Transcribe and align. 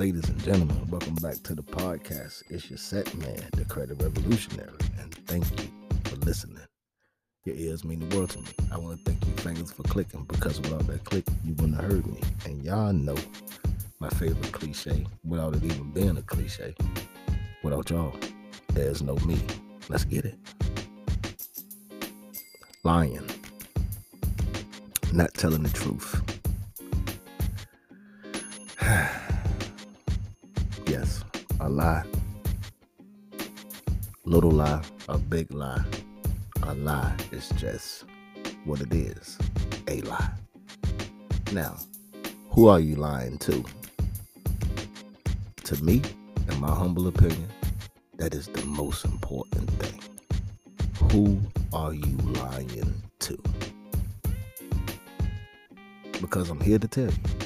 ladies 0.00 0.30
and 0.30 0.42
gentlemen. 0.42 0.88
Welcome 0.88 1.16
back 1.16 1.42
to 1.42 1.54
the 1.54 1.62
podcast. 1.62 2.42
It's 2.48 2.70
your 2.70 2.78
set 2.78 3.14
man, 3.18 3.50
the 3.52 3.66
credit 3.66 4.02
revolutionary, 4.02 4.72
and 4.98 5.14
thank 5.26 5.44
you 5.60 5.68
for 6.04 6.16
listening. 6.24 6.64
Your 7.44 7.54
ears 7.56 7.84
mean 7.84 8.08
the 8.08 8.16
world 8.16 8.30
to 8.30 8.38
me. 8.38 8.46
I 8.72 8.78
want 8.78 8.96
to 8.96 9.04
thank 9.04 9.22
you 9.26 9.32
fingers 9.42 9.70
for 9.70 9.82
clicking 9.82 10.24
because 10.24 10.58
without 10.58 10.86
that 10.86 11.04
click, 11.04 11.26
you 11.44 11.52
wouldn't 11.52 11.78
have 11.78 11.92
heard 11.92 12.06
me. 12.06 12.18
And 12.46 12.64
y'all 12.64 12.94
know 12.94 13.16
my 13.98 14.08
favorite 14.08 14.52
cliche, 14.52 15.06
without 15.22 15.54
it 15.54 15.64
even 15.64 15.90
being 15.90 16.16
a 16.16 16.22
cliche. 16.22 16.74
Without 17.62 17.90
y'all, 17.90 18.16
there's 18.72 19.02
no 19.02 19.16
me. 19.16 19.38
Let's 19.90 20.06
get 20.06 20.24
it. 20.24 20.38
Lying. 22.84 23.28
Not 25.12 25.34
telling 25.34 25.62
the 25.62 25.68
truth. 25.68 26.29
A 31.60 31.68
lie. 31.68 32.02
Little 34.24 34.50
lie, 34.50 34.82
a 35.08 35.18
big 35.18 35.52
lie. 35.52 35.84
A 36.62 36.74
lie 36.74 37.14
is 37.32 37.50
just 37.50 38.06
what 38.64 38.80
it 38.80 38.92
is 38.94 39.38
a 39.88 40.00
lie. 40.02 40.30
Now, 41.52 41.76
who 42.50 42.68
are 42.68 42.80
you 42.80 42.96
lying 42.96 43.36
to? 43.38 43.62
To 45.64 45.84
me, 45.84 46.02
in 46.48 46.60
my 46.60 46.74
humble 46.74 47.08
opinion, 47.08 47.48
that 48.16 48.34
is 48.34 48.46
the 48.46 48.64
most 48.64 49.04
important 49.04 49.70
thing. 49.72 50.00
Who 51.10 51.38
are 51.74 51.92
you 51.92 52.16
lying 52.42 53.02
to? 53.20 53.42
Because 56.20 56.48
I'm 56.48 56.60
here 56.60 56.78
to 56.78 56.88
tell 56.88 57.04
you 57.04 57.40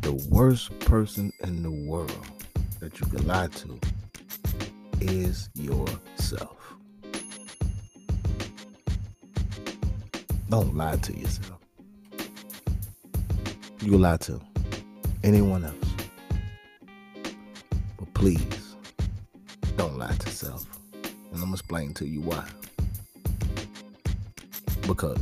the 0.00 0.12
worst 0.30 0.78
person 0.80 1.30
in 1.42 1.62
the 1.62 1.70
world 1.70 2.37
that 2.80 3.00
you 3.00 3.06
can 3.06 3.26
lie 3.26 3.48
to 3.48 3.78
is 5.00 5.48
yourself. 5.54 6.74
Don't 10.48 10.76
lie 10.76 10.96
to 10.96 11.12
yourself. 11.16 11.58
You 13.80 13.92
can 13.92 14.00
lie 14.00 14.16
to 14.18 14.40
anyone 15.22 15.64
else. 15.64 15.74
But 17.98 18.14
please, 18.14 18.76
don't 19.76 19.98
lie 19.98 20.12
to 20.12 20.30
self. 20.30 20.66
And 21.02 21.14
I'm 21.34 21.38
going 21.40 21.48
to 21.48 21.54
explain 21.54 21.94
to 21.94 22.06
you 22.06 22.20
why. 22.20 22.44
Because 24.86 25.20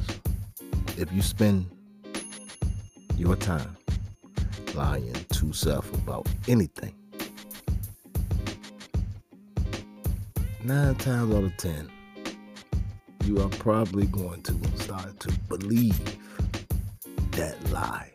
if 0.96 1.12
you 1.12 1.22
spend 1.22 1.66
your 3.16 3.36
time 3.36 3.76
lying 4.74 5.12
to 5.12 5.52
self 5.52 5.92
about 5.94 6.28
anything, 6.48 6.94
nine 10.66 10.96
times 10.96 11.32
out 11.32 11.44
of 11.44 11.56
ten, 11.58 11.88
you 13.24 13.40
are 13.40 13.48
probably 13.50 14.06
going 14.06 14.42
to 14.42 14.52
start 14.76 15.20
to 15.20 15.32
believe 15.48 15.96
that 17.30 17.56
lie. 17.70 18.10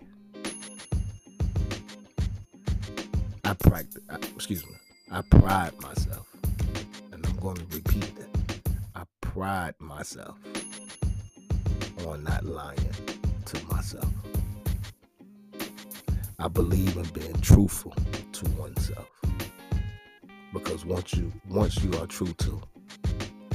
I 3.46 3.54
practice, 3.54 4.04
excuse 4.36 4.66
me, 4.66 4.74
I 5.12 5.22
pride 5.22 5.80
myself, 5.82 6.28
and 7.14 7.26
I'm 7.26 7.38
going 7.38 7.56
to 7.56 7.66
repeat 7.74 8.16
that. 8.18 8.60
I 8.96 9.04
pride 9.22 9.76
myself 9.80 10.38
on 12.06 12.26
not 12.26 12.46
lying 12.46 12.78
to 13.46 13.66
myself. 13.68 14.12
I 16.38 16.50
believe 16.50 16.98
in 16.98 17.06
being 17.14 17.40
truthful 17.40 17.94
to 18.34 18.50
oneself. 18.52 19.08
Because 20.54 20.86
once 20.86 21.14
you 21.14 21.32
once 21.50 21.82
you 21.84 21.94
are 22.00 22.08
true 22.08 22.34
to 22.34 22.62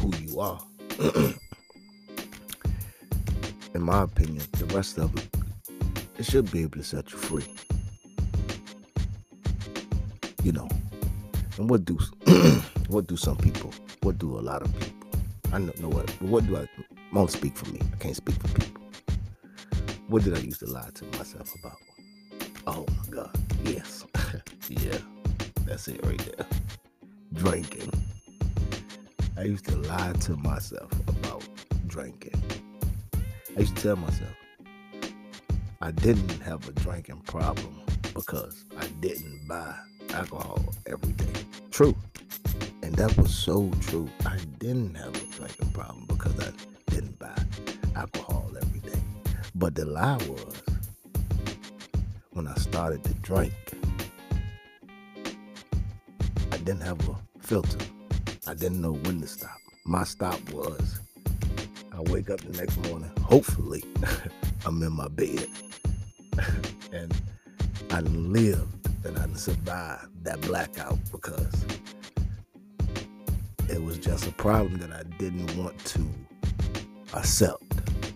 who 0.01 0.13
you 0.17 0.41
are, 0.41 0.61
in 3.75 3.83
my 3.83 4.03
opinion, 4.03 4.43
the 4.53 4.65
rest 4.75 4.99
of 4.99 5.15
it, 5.17 5.29
it 6.19 6.25
should 6.25 6.51
be 6.51 6.63
able 6.63 6.79
to 6.79 6.85
set 6.85 7.13
you 7.13 7.19
free. 7.19 7.45
You 10.43 10.53
know, 10.53 10.69
and 11.59 11.69
what 11.69 11.85
do 11.85 11.99
what 12.89 13.07
do 13.07 13.17
some 13.17 13.37
people? 13.37 13.73
What 14.03 14.19
do 14.19 14.39
a 14.39 14.41
lot 14.41 14.63
of 14.63 14.73
people? 14.79 15.11
I 15.53 15.59
don't 15.59 15.79
know 15.81 15.89
what. 15.89 16.09
What 16.23 16.47
do 16.47 16.57
I? 16.57 16.61
I 16.63 16.67
won't 17.13 17.31
speak 17.31 17.57
for 17.57 17.71
me. 17.71 17.81
I 17.93 17.97
can't 17.97 18.17
speak 18.17 18.37
for 18.37 18.49
people. 18.49 18.83
What 20.09 20.25
did 20.25 20.35
I 20.35 20.41
used 20.41 20.61
to 20.61 20.67
lie 20.67 20.89
to 20.95 21.05
myself 21.19 21.53
about? 21.61 21.79
Oh 22.67 22.87
my 22.99 23.11
God! 23.11 23.31
Yes, 23.65 24.05
yeah, 24.69 24.99
that's 25.65 25.89
it 25.89 26.05
right 26.05 26.19
there. 26.37 26.47
Drinking. 27.37 27.93
I 29.37 29.43
used 29.43 29.67
to 29.67 29.77
lie 29.77 30.13
to 30.13 30.37
myself 30.37 30.91
about 31.09 31.45
drinking. 31.87 32.43
I 33.57 33.61
used 33.61 33.77
to 33.77 33.83
tell 33.83 33.97
myself 33.97 34.35
I 35.81 35.91
didn't 35.91 36.41
have 36.41 36.67
a 36.69 36.73
drinking 36.73 37.21
problem 37.27 37.83
because 38.15 38.65
I 38.79 38.87
didn't 39.01 39.47
buy 39.47 39.75
alcohol 40.15 40.65
every 40.87 41.13
day. 41.13 41.33
True. 41.71 41.95
And 42.83 42.95
that 42.95 43.17
was 43.19 43.35
so 43.35 43.71
true. 43.81 44.09
I 44.25 44.39
didn't 44.59 44.95
have 44.97 45.15
a 45.15 45.27
drinking 45.37 45.71
problem 45.73 46.07
because 46.07 46.39
I 46.41 46.53
didn't 46.91 47.19
buy 47.19 47.37
alcohol 47.95 48.51
every 48.61 48.81
day. 48.81 48.99
But 49.55 49.75
the 49.75 49.85
lie 49.85 50.17
was 50.29 50.63
when 52.31 52.49
I 52.49 52.55
started 52.55 53.05
to 53.05 53.15
drink, 53.15 53.53
I 56.53 56.57
didn't 56.59 56.83
have 56.83 57.09
a 57.09 57.26
filter. 57.47 57.79
I 58.49 58.55
didn't 58.55 58.81
know 58.81 58.95
when 58.95 59.21
to 59.21 59.27
stop. 59.29 59.57
My 59.85 60.03
stop 60.03 60.41
was 60.51 60.99
I 61.93 62.01
wake 62.11 62.29
up 62.29 62.41
the 62.41 62.53
next 62.61 62.77
morning, 62.89 63.09
hopefully, 63.23 63.85
I'm 64.67 64.83
in 64.83 64.93
my 64.93 65.07
bed. 65.07 65.47
and 66.93 67.15
I 67.91 68.01
lived 68.01 68.89
and 69.05 69.17
I 69.17 69.29
survived 69.35 70.25
that 70.25 70.41
blackout 70.41 70.99
because 71.13 71.65
it 73.69 73.81
was 73.81 73.99
just 73.99 74.27
a 74.27 74.33
problem 74.33 74.79
that 74.79 74.91
I 74.91 75.05
didn't 75.17 75.57
want 75.57 75.79
to 75.85 76.05
accept. 77.15 77.63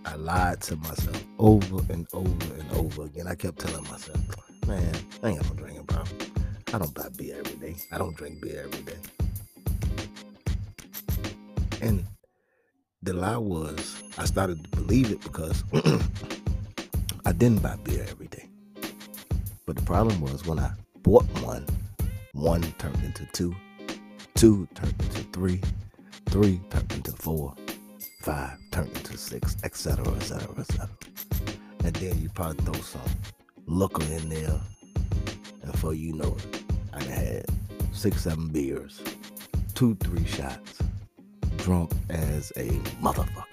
I 0.03 0.15
lied 0.15 0.59
to 0.63 0.75
myself 0.75 1.23
over 1.39 1.81
and 1.93 2.05
over 2.11 2.53
and 2.59 2.71
over 2.73 3.05
again. 3.05 3.27
I 3.27 3.35
kept 3.35 3.59
telling 3.59 3.83
myself, 3.89 4.19
man, 4.67 4.93
I 5.23 5.29
ain't 5.29 5.41
got 5.41 5.49
no 5.51 5.55
drinking 5.55 5.85
problem. 5.85 6.17
I 6.73 6.77
don't 6.77 6.93
buy 6.93 7.09
beer 7.17 7.35
every 7.37 7.55
day. 7.55 7.75
I 7.91 7.97
don't 7.97 8.15
drink 8.15 8.41
beer 8.41 8.63
every 8.65 8.83
day. 8.83 9.20
And 11.81 12.05
the 13.01 13.13
lie 13.13 13.37
was, 13.37 14.03
I 14.19 14.25
started 14.25 14.63
to 14.63 14.69
believe 14.77 15.11
it 15.11 15.21
because 15.21 15.63
I 17.25 17.31
didn't 17.31 17.63
buy 17.63 17.75
beer 17.83 18.05
every 18.07 18.27
day. 18.27 18.47
But 19.65 19.77
the 19.77 19.81
problem 19.81 20.21
was 20.21 20.45
when 20.45 20.59
I 20.59 20.71
bought 21.01 21.25
one, 21.41 21.65
one 22.33 22.61
turned 22.77 23.03
into 23.03 23.25
two, 23.33 23.55
two 24.35 24.67
turned 24.75 24.93
into 25.01 25.23
three, 25.33 25.61
three 26.29 26.61
turned 26.69 26.91
into 26.93 27.11
four, 27.13 27.55
five 28.21 28.59
turned 28.71 28.95
into 28.95 29.17
six, 29.17 29.57
etc., 29.63 30.07
etc., 30.13 30.47
etc. 30.59 30.89
And 31.83 31.95
then 31.95 32.21
you 32.21 32.29
probably 32.29 32.63
throw 32.63 32.81
some 32.81 33.01
liquor 33.65 34.03
in 34.03 34.29
there, 34.29 34.61
and 35.63 35.71
before 35.71 35.95
you 35.95 36.13
know 36.13 36.37
it, 36.37 36.63
I 36.93 37.03
had 37.03 37.45
six, 37.91 38.21
seven 38.21 38.49
beers, 38.49 39.01
two, 39.73 39.95
three 39.95 40.25
shots 40.25 40.80
drunk 41.61 41.91
as 42.09 42.51
a 42.57 42.69
motherfucker. 43.01 43.45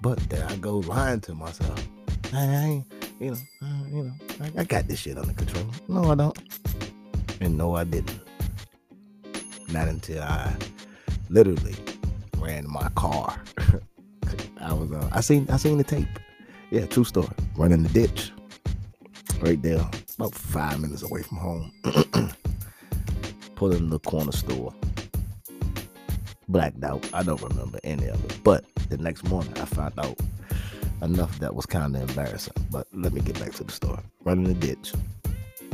But 0.00 0.18
there 0.30 0.46
I 0.48 0.56
go 0.56 0.78
lying 0.78 1.20
to 1.22 1.34
myself. 1.34 1.86
I 2.32 2.44
ain't, 2.44 2.86
you 3.20 3.32
know, 3.32 3.36
uh, 3.62 3.84
you 3.90 4.02
know, 4.04 4.12
I, 4.40 4.60
I 4.60 4.64
got 4.64 4.88
this 4.88 5.00
shit 5.00 5.18
under 5.18 5.34
control. 5.34 5.66
No, 5.88 6.10
I 6.10 6.14
don't. 6.14 6.38
And 7.40 7.58
no, 7.58 7.76
I 7.76 7.84
didn't. 7.84 8.18
Not 9.70 9.88
until 9.88 10.22
I 10.22 10.56
literally 11.28 11.76
ran 12.38 12.64
my 12.68 12.88
car. 12.94 13.38
I 14.60 14.72
was, 14.72 14.90
uh, 14.92 15.08
I 15.12 15.20
seen, 15.20 15.46
I 15.50 15.58
seen 15.58 15.76
the 15.76 15.84
tape. 15.84 16.08
Yeah, 16.70 16.86
true 16.86 17.04
story. 17.04 17.28
Running 17.56 17.82
the 17.82 17.90
ditch, 17.90 18.32
right 19.40 19.60
there, 19.60 19.86
about 20.16 20.34
five 20.34 20.80
minutes 20.80 21.02
away 21.02 21.22
from 21.22 21.36
home. 21.36 21.72
Pulled 23.56 23.74
in 23.74 23.90
the 23.90 23.98
corner 23.98 24.32
store 24.32 24.74
blacked 26.52 26.84
out. 26.84 27.08
I 27.14 27.22
don't 27.22 27.40
remember 27.42 27.80
any 27.82 28.06
of 28.06 28.24
it. 28.24 28.38
But 28.44 28.64
the 28.90 28.98
next 28.98 29.24
morning, 29.24 29.52
I 29.58 29.64
found 29.64 29.98
out 29.98 30.18
enough 31.00 31.38
that 31.40 31.54
was 31.54 31.66
kind 31.66 31.96
of 31.96 32.08
embarrassing. 32.08 32.54
But 32.70 32.86
let 32.92 33.12
me 33.12 33.20
get 33.22 33.40
back 33.40 33.52
to 33.54 33.64
the 33.64 33.72
story. 33.72 33.98
Running 34.24 34.44
the 34.44 34.54
ditch. 34.54 34.92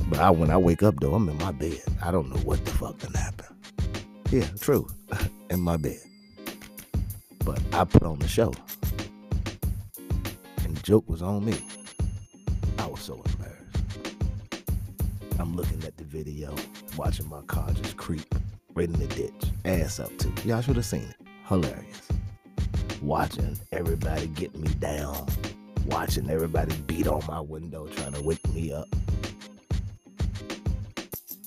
But 0.09 0.21
I, 0.21 0.31
when 0.31 0.51
I 0.51 0.57
wake 0.57 0.83
up, 0.83 0.95
though, 1.01 1.15
I'm 1.15 1.29
in 1.29 1.37
my 1.39 1.53
bed. 1.53 1.83
I 2.03 2.11
don't 2.11 2.31
know 2.31 2.41
what 2.43 2.65
the 2.65 2.71
fuck 2.71 2.99
done 2.99 3.13
happened. 3.13 3.55
Yeah, 4.31 4.47
true. 4.61 4.89
in 5.51 5.61
my 5.61 5.77
bed. 5.77 6.01
But 7.45 7.61
I 7.73 7.85
put 7.85 8.05
on 8.05 8.19
the 8.21 8.29
show. 8.29 8.55
And 10.65 10.77
the 10.77 10.83
joke 10.83 11.09
was 11.09 11.23
on 11.23 11.45
me. 11.45 11.59
I 12.79 12.87
was 12.87 13.01
so 13.01 13.15
embarrassed. 13.27 13.59
I'm 15.39 15.55
looking 15.55 15.83
at 15.85 15.97
the 15.97 16.05
video, 16.05 16.55
watching 16.97 17.29
my 17.29 17.43
car 17.43 17.71
just 17.73 17.97
creep 17.97 18.35
right 18.75 18.89
in 18.89 18.99
the 18.99 19.07
ditch, 19.09 19.48
ass 19.65 20.01
up 20.01 20.17
to. 20.19 20.29
Y'all 20.47 20.61
should 20.61 20.77
have 20.77 20.85
seen 20.85 21.03
it. 21.03 21.17
Hilarious. 21.47 22.09
Watching 23.03 23.57
everybody 23.73 24.27
get 24.29 24.57
me 24.57 24.69
down, 24.75 25.27
watching 25.87 26.29
everybody 26.31 26.75
beat 26.87 27.07
on 27.07 27.23
my 27.27 27.41
window 27.41 27.87
trying 27.87 28.13
to 28.13 28.23
wake 28.23 28.47
me 28.53 28.73
up. 28.73 28.89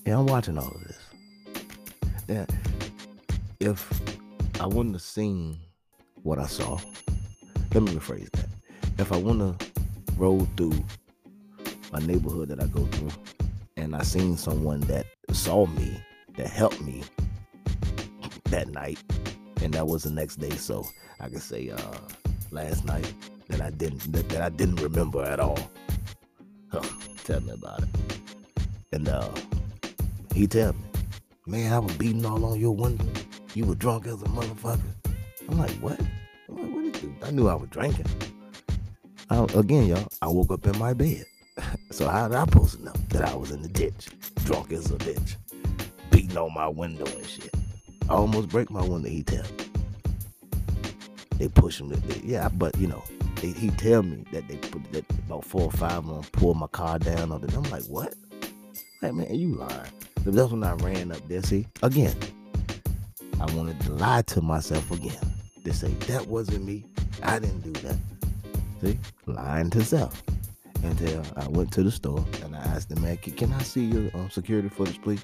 Yeah, 0.06 0.20
I'm 0.20 0.26
watching 0.26 0.58
all 0.58 0.68
of 0.68 0.84
this. 0.84 1.00
Now, 2.28 2.46
if 3.60 4.02
I 4.60 4.66
wouldn't 4.66 4.96
have 4.96 5.02
seen 5.02 5.58
what 6.24 6.40
I 6.40 6.48
saw, 6.48 6.80
let 7.74 7.84
me 7.84 7.94
rephrase 7.94 8.32
that. 8.32 8.50
If 8.98 9.12
I 9.12 9.18
want 9.18 9.60
to 9.60 9.68
roll 10.18 10.48
through 10.58 10.84
my 11.92 12.00
neighborhood 12.00 12.50
that 12.50 12.62
I 12.62 12.68
go 12.68 12.86
through 12.86 13.12
and 13.78 13.96
I 13.96 14.04
seen 14.04 14.38
someone 14.38 14.80
that 14.82 15.06
saw 15.32 15.66
me, 15.66 16.02
that 16.38 16.48
helped 16.48 16.82
me 16.82 17.04
that 18.52 18.70
night, 18.70 19.00
and 19.62 19.74
that 19.74 19.88
was 19.88 20.04
the 20.04 20.12
next 20.12 20.36
day, 20.38 20.52
so 20.52 20.86
I 21.20 21.30
could 21.30 21.42
say 21.42 21.70
uh, 21.70 21.94
last 22.52 22.86
night 22.86 23.14
that 23.48 23.62
I 23.62 23.70
didn't 23.70 24.12
that, 24.12 24.30
that 24.30 24.42
I 24.42 24.50
didn't 24.50 24.82
remember 24.82 25.24
at 25.24 25.40
all. 25.40 25.60
Huh, 26.72 26.84
tell 27.24 27.42
me 27.42 27.54
about 27.54 27.84
it. 27.84 27.90
And 28.92 29.08
uh, 29.08 29.30
he 30.36 30.48
tell 30.48 30.74
me, 30.74 30.80
man, 31.48 31.74
I 31.74 31.80
was 31.80 31.96
beating 31.96 32.26
all 32.26 32.44
on 32.46 32.60
your 32.60 32.76
window. 32.76 33.06
You 33.54 33.66
were 33.66 33.76
drunk 33.76 34.06
as 34.08 34.22
a 34.22 34.26
motherfucker. 34.26 34.80
I'm 35.50 35.58
like, 35.58 35.72
what? 35.82 36.00
I'm 36.50 36.58
like, 36.58 36.74
what 36.74 36.94
did 36.94 37.04
you? 37.04 37.16
I 37.24 37.32
knew 37.32 37.48
I 37.48 37.56
was 37.56 37.70
drinking. 37.70 38.06
I, 39.30 39.46
again, 39.56 39.86
y'all, 39.88 40.08
I 40.22 40.28
woke 40.28 40.52
up 40.52 40.68
in 40.68 40.78
my 40.78 40.94
bed. 40.94 41.26
so 41.92 42.08
how 42.08 42.28
did 42.28 42.36
I 42.36 42.46
post 42.46 42.82
know 42.82 42.94
that 43.10 43.24
I 43.24 43.34
was 43.34 43.52
in 43.52 43.62
the 43.62 43.70
ditch, 43.70 44.10
drunk 44.44 44.74
as 44.74 44.92
a 44.92 44.96
bitch, 44.96 45.38
beating 46.10 46.38
on 46.38 46.54
my 46.54 46.68
window 46.68 47.06
and 47.06 47.26
shit? 47.26 47.54
I 48.12 48.16
almost 48.16 48.50
break 48.50 48.70
my 48.70 48.82
window. 48.82 49.08
He 49.08 49.24
tell 49.24 49.44
me. 49.44 49.66
They 51.38 51.48
push 51.48 51.80
him. 51.80 51.88
They, 51.88 52.20
yeah, 52.26 52.50
but 52.50 52.78
you 52.78 52.88
know, 52.88 53.02
they, 53.36 53.52
he 53.52 53.70
tell 53.70 54.04
me 54.04 54.26
that 54.34 54.50
they 54.50 54.58
put 54.58 54.92
that 54.92 55.10
about 55.12 55.46
four 55.46 55.62
or 55.62 55.72
five 55.72 56.00
of 56.00 56.08
them 56.08 56.24
pull 56.34 56.54
my 56.54 56.68
car 56.68 57.00
down. 57.00 57.32
On. 57.32 57.42
I'm 57.42 57.64
like, 57.72 57.86
what? 57.86 58.14
Like, 59.02 59.14
man, 59.14 59.34
you 59.34 59.56
lying? 59.56 59.92
That's 60.26 60.52
when 60.52 60.62
I 60.62 60.74
ran 60.74 61.14
up 61.14 61.26
there. 61.30 61.42
See, 61.42 61.66
again, 61.84 62.14
I 63.40 63.46
wanted 63.56 63.80
to 63.80 63.94
lie 63.94 64.24
to 64.24 64.42
myself 64.42 64.92
again. 64.92 65.16
To 65.64 65.72
say 65.74 65.88
that 66.08 66.28
wasn't 66.28 66.66
me. 66.66 66.84
I 67.24 67.40
didn't 67.40 67.62
do 67.62 67.72
that. 67.88 67.96
See, 68.82 69.00
lying 69.26 69.70
to 69.70 69.86
self. 69.86 70.22
Until 70.84 71.24
I 71.38 71.48
went 71.48 71.72
to 71.74 71.84
the 71.84 71.92
store 71.92 72.26
and 72.44 72.58
I 72.58 72.60
asked 72.60 72.90
the 72.90 73.00
man, 73.00 73.16
"Can 73.16 73.54
I 73.54 73.62
see 73.62 73.86
your 73.86 74.12
um, 74.16 74.30
security 74.30 74.68
footage, 74.68 75.02
please?" 75.02 75.24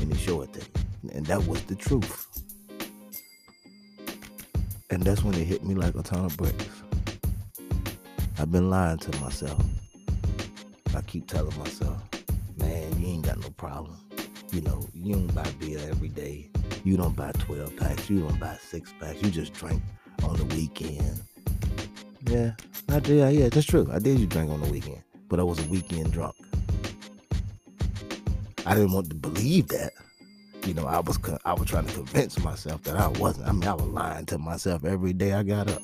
And 0.00 0.12
he 0.12 0.18
showed 0.18 0.42
it 0.42 0.52
to 0.54 0.60
me, 0.80 0.85
and 1.12 1.26
that 1.26 1.46
was 1.46 1.62
the 1.62 1.74
truth. 1.74 2.26
And 4.90 5.02
that's 5.02 5.22
when 5.22 5.34
it 5.34 5.44
hit 5.44 5.64
me 5.64 5.74
like 5.74 5.94
a 5.94 6.02
ton 6.02 6.24
of 6.24 6.36
bricks. 6.36 6.68
I've 8.38 8.52
been 8.52 8.70
lying 8.70 8.98
to 8.98 9.20
myself. 9.20 9.64
I 10.94 11.00
keep 11.02 11.26
telling 11.26 11.58
myself, 11.58 12.02
man, 12.58 13.00
you 13.00 13.08
ain't 13.08 13.24
got 13.24 13.38
no 13.38 13.50
problem. 13.50 13.96
You 14.52 14.60
know, 14.62 14.88
you 14.94 15.14
don't 15.14 15.34
buy 15.34 15.50
beer 15.58 15.78
every 15.90 16.08
day. 16.08 16.50
You 16.84 16.96
don't 16.96 17.16
buy 17.16 17.32
12 17.32 17.76
packs. 17.76 18.08
You 18.08 18.20
don't 18.20 18.38
buy 18.38 18.56
six 18.60 18.92
packs. 19.00 19.20
You 19.22 19.30
just 19.30 19.52
drink 19.54 19.82
on 20.22 20.36
the 20.36 20.44
weekend. 20.44 21.22
Yeah, 22.28 22.52
I 22.88 23.00
did. 23.00 23.34
Yeah, 23.34 23.48
that's 23.48 23.66
true. 23.66 23.88
I 23.92 23.98
did 23.98 24.18
you 24.18 24.26
drink 24.26 24.50
on 24.50 24.60
the 24.60 24.70
weekend, 24.70 25.02
but 25.28 25.40
I 25.40 25.42
was 25.42 25.58
a 25.64 25.68
weekend 25.68 26.12
drunk. 26.12 26.34
I 28.64 28.74
didn't 28.74 28.92
want 28.92 29.08
to 29.10 29.14
believe 29.16 29.68
that. 29.68 29.92
You 30.66 30.74
know, 30.74 30.86
I 30.88 30.98
was 30.98 31.16
I 31.44 31.52
was 31.52 31.68
trying 31.68 31.86
to 31.86 31.94
convince 31.94 32.40
myself 32.40 32.82
that 32.82 32.96
I 32.96 33.06
wasn't. 33.06 33.48
I 33.48 33.52
mean, 33.52 33.68
I 33.68 33.74
was 33.74 33.86
lying 33.86 34.26
to 34.26 34.36
myself 34.36 34.84
every 34.84 35.12
day 35.12 35.32
I 35.32 35.44
got 35.44 35.70
up. 35.70 35.80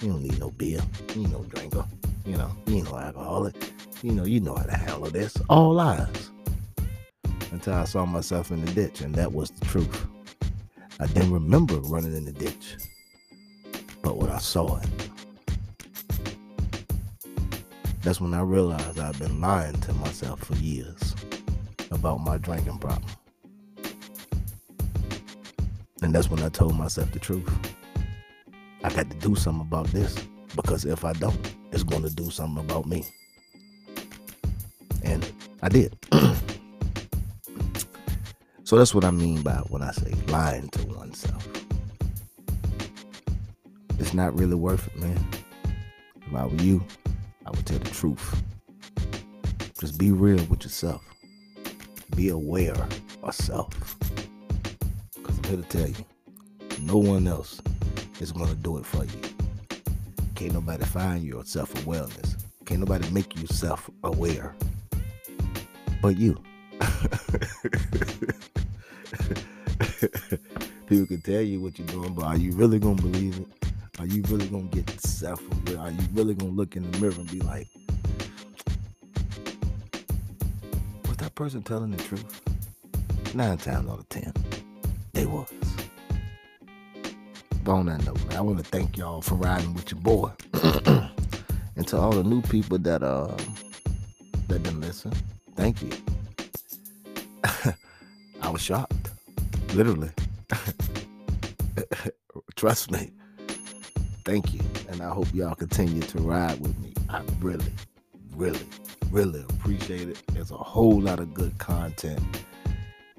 You 0.00 0.08
don't 0.08 0.22
need 0.24 0.40
no 0.40 0.50
beer. 0.50 0.80
You 1.14 1.28
no 1.28 1.44
drinker. 1.44 1.84
You 2.26 2.36
know, 2.36 2.50
you 2.66 2.78
ain't 2.78 2.90
no 2.90 2.98
alcoholic. 2.98 3.54
You 4.02 4.10
know, 4.10 4.24
you 4.24 4.40
know 4.40 4.56
how 4.56 4.64
to 4.64 4.76
handle 4.76 5.08
this. 5.08 5.36
All 5.48 5.72
lies. 5.72 6.30
Until 7.52 7.74
I 7.74 7.84
saw 7.84 8.04
myself 8.04 8.50
in 8.50 8.64
the 8.64 8.72
ditch, 8.72 9.02
and 9.02 9.14
that 9.14 9.32
was 9.32 9.52
the 9.52 9.64
truth. 9.66 10.04
I 10.98 11.06
didn't 11.06 11.32
remember 11.32 11.76
running 11.76 12.16
in 12.16 12.24
the 12.24 12.32
ditch, 12.32 12.76
but 14.02 14.16
when 14.16 14.30
I 14.30 14.38
saw 14.38 14.80
it, 14.80 14.88
that's 18.02 18.20
when 18.20 18.34
I 18.34 18.42
realized 18.42 18.98
I've 18.98 19.18
been 19.20 19.40
lying 19.40 19.80
to 19.82 19.92
myself 19.92 20.40
for 20.40 20.56
years 20.56 21.14
about 21.92 22.18
my 22.18 22.36
drinking 22.38 22.78
problem. 22.78 23.08
And 26.04 26.14
that's 26.14 26.28
when 26.28 26.42
I 26.42 26.50
told 26.50 26.76
myself 26.76 27.10
the 27.12 27.18
truth. 27.18 27.50
I 28.82 28.90
got 28.90 29.08
to 29.08 29.16
do 29.16 29.34
something 29.34 29.62
about 29.62 29.86
this 29.86 30.14
because 30.54 30.84
if 30.84 31.02
I 31.02 31.14
don't, 31.14 31.54
it's 31.72 31.82
going 31.82 32.02
to 32.02 32.14
do 32.14 32.28
something 32.28 32.62
about 32.62 32.84
me. 32.84 33.06
And 35.02 35.26
I 35.62 35.70
did. 35.70 35.96
so 38.64 38.76
that's 38.76 38.94
what 38.94 39.06
I 39.06 39.10
mean 39.12 39.40
by 39.40 39.54
when 39.70 39.80
I 39.80 39.92
say 39.92 40.12
lying 40.28 40.68
to 40.68 40.86
oneself. 40.88 41.48
It's 43.98 44.12
not 44.12 44.38
really 44.38 44.56
worth 44.56 44.86
it, 44.88 45.00
man. 45.00 45.26
If 46.16 46.34
I 46.34 46.44
were 46.44 46.54
you, 46.56 46.84
I 47.46 47.50
would 47.50 47.64
tell 47.64 47.78
the 47.78 47.88
truth. 47.88 48.42
Just 49.80 49.98
be 49.98 50.12
real 50.12 50.44
with 50.50 50.64
yourself. 50.64 51.02
Be 52.14 52.28
aware 52.28 52.76
of 53.22 53.34
self. 53.34 54.03
I'm 55.44 55.50
here 55.50 55.62
to 55.62 55.68
tell 55.68 55.88
you, 55.88 56.04
no 56.80 56.96
one 56.96 57.28
else 57.28 57.60
is 58.18 58.32
going 58.32 58.48
to 58.48 58.54
do 58.54 58.78
it 58.78 58.86
for 58.86 59.04
you. 59.04 59.20
Can't 60.34 60.54
nobody 60.54 60.84
find 60.86 61.22
your 61.22 61.44
self 61.44 61.84
awareness. 61.84 62.36
Can't 62.64 62.80
nobody 62.80 63.08
make 63.10 63.38
you 63.38 63.46
self 63.48 63.90
aware 64.04 64.54
but 66.00 66.16
you. 66.18 66.36
People 70.86 71.06
can 71.06 71.20
tell 71.22 71.42
you 71.42 71.60
what 71.60 71.78
you're 71.78 71.88
doing, 71.88 72.14
but 72.14 72.24
are 72.24 72.36
you 72.36 72.52
really 72.52 72.78
going 72.78 72.96
to 72.96 73.02
believe 73.02 73.38
it? 73.38 73.46
Are 73.98 74.06
you 74.06 74.22
really 74.28 74.48
going 74.48 74.68
to 74.70 74.76
get 74.82 75.00
self 75.00 75.42
aware? 75.68 75.78
Are 75.78 75.90
you 75.90 76.08
really 76.12 76.34
going 76.34 76.52
to 76.52 76.56
look 76.56 76.76
in 76.76 76.90
the 76.90 76.98
mirror 76.98 77.14
and 77.14 77.30
be 77.30 77.40
like, 77.40 77.68
was 81.06 81.16
that 81.18 81.34
person 81.34 81.62
telling 81.62 81.90
the 81.90 82.02
truth? 82.02 82.40
Nine 83.34 83.58
times 83.58 83.90
out 83.90 83.98
of 83.98 84.08
ten, 84.08 84.32
they 85.24 85.30
was. 85.30 85.48
But 87.62 87.72
on 87.72 87.86
that 87.86 88.04
note, 88.04 88.22
man, 88.28 88.36
I 88.36 88.40
want 88.42 88.58
to 88.58 88.64
thank 88.64 88.98
y'all 88.98 89.22
for 89.22 89.36
riding 89.36 89.72
with 89.74 89.90
your 89.90 90.00
boy. 90.00 90.30
and 91.76 91.88
to 91.88 91.96
all 91.96 92.12
the 92.12 92.22
new 92.22 92.42
people 92.42 92.78
that 92.78 93.02
uh 93.02 93.34
that 94.48 94.62
didn't 94.62 94.80
listen, 94.80 95.12
thank 95.56 95.80
you. 95.82 95.90
I 98.42 98.50
was 98.50 98.60
shocked. 98.60 99.10
Literally. 99.72 100.10
Trust 102.56 102.90
me. 102.90 103.10
Thank 104.24 104.52
you. 104.52 104.60
And 104.90 105.00
I 105.00 105.08
hope 105.08 105.32
y'all 105.32 105.54
continue 105.54 106.02
to 106.02 106.18
ride 106.18 106.60
with 106.60 106.78
me. 106.78 106.92
I 107.08 107.22
really, 107.40 107.72
really, 108.36 108.66
really 109.10 109.40
appreciate 109.40 110.08
it. 110.08 110.22
There's 110.32 110.50
a 110.50 110.56
whole 110.56 111.00
lot 111.00 111.20
of 111.20 111.32
good 111.32 111.56
content 111.58 112.20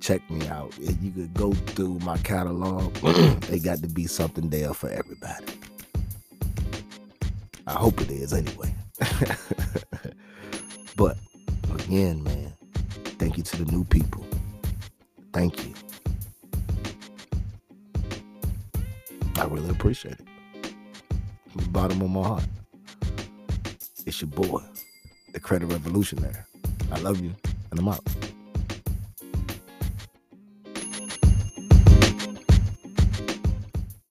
check 0.06 0.30
me 0.30 0.48
out. 0.50 0.72
If 0.80 1.02
you 1.02 1.10
could 1.10 1.34
go 1.34 1.52
through 1.52 1.98
my 2.00 2.16
catalog, 2.18 2.94
they 3.50 3.58
got 3.58 3.80
to 3.80 3.88
be 3.88 4.06
something 4.06 4.52
there 4.52 4.72
for 4.72 4.88
everybody. 4.88 5.46
I 7.66 7.74
hope 7.74 8.00
it 8.02 8.12
is 8.12 8.32
anyway. 8.32 8.76
but 10.96 11.18
again, 11.80 12.24
man, 12.24 12.54
thank 13.18 13.36
you 13.38 13.42
to 13.42 13.64
the 13.64 13.72
new 13.72 13.84
people. 13.84 14.24
Thank 15.34 15.66
you. 15.66 15.74
I 19.38 19.46
really 19.46 19.70
appreciate 19.70 20.20
it. 20.20 20.28
From 21.50 21.64
the 21.64 21.70
bottom 21.70 22.04
of 22.04 22.12
my 22.12 22.22
heart. 22.22 22.44
It's 24.06 24.22
your 24.22 24.30
boy, 24.30 24.62
the 25.34 25.40
credit 25.40 25.66
revolutionary. 25.66 26.36
I 26.92 27.00
love 27.00 27.22
you, 27.22 27.34
and 27.72 27.80
I'm 27.80 27.88
out. 27.88 28.15